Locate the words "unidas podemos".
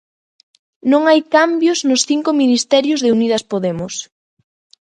3.17-3.93